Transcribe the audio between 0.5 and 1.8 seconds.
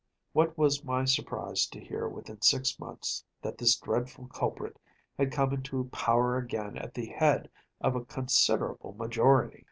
was my surprise to